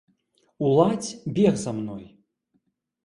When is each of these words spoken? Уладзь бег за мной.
Уладзь 0.67 1.11
бег 1.35 1.55
за 1.67 1.71
мной. 1.81 2.03